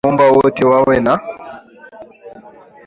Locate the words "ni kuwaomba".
0.05-0.25